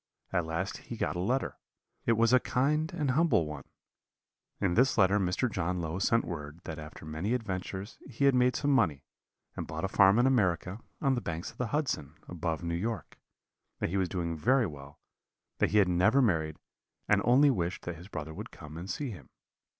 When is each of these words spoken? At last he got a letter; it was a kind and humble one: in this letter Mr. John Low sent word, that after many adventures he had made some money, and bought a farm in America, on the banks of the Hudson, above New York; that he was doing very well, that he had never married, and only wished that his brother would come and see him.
At 0.33 0.47
last 0.47 0.77
he 0.77 0.97
got 0.97 1.15
a 1.15 1.19
letter; 1.19 1.59
it 2.07 2.13
was 2.13 2.33
a 2.33 2.39
kind 2.39 2.91
and 2.91 3.11
humble 3.11 3.45
one: 3.45 3.65
in 4.59 4.73
this 4.73 4.97
letter 4.97 5.19
Mr. 5.19 5.47
John 5.47 5.79
Low 5.79 5.99
sent 5.99 6.25
word, 6.25 6.59
that 6.63 6.79
after 6.79 7.05
many 7.05 7.35
adventures 7.35 7.99
he 8.09 8.25
had 8.25 8.33
made 8.33 8.55
some 8.55 8.71
money, 8.71 9.03
and 9.55 9.67
bought 9.67 9.83
a 9.83 9.87
farm 9.87 10.17
in 10.17 10.25
America, 10.25 10.79
on 11.03 11.13
the 11.13 11.21
banks 11.21 11.51
of 11.51 11.57
the 11.59 11.67
Hudson, 11.67 12.15
above 12.27 12.63
New 12.63 12.73
York; 12.73 13.19
that 13.77 13.89
he 13.91 13.97
was 13.97 14.09
doing 14.09 14.35
very 14.35 14.65
well, 14.65 14.99
that 15.59 15.69
he 15.69 15.77
had 15.77 15.87
never 15.87 16.19
married, 16.19 16.57
and 17.07 17.21
only 17.23 17.51
wished 17.51 17.83
that 17.83 17.97
his 17.97 18.07
brother 18.07 18.33
would 18.33 18.49
come 18.49 18.77
and 18.77 18.89
see 18.89 19.11
him. 19.11 19.29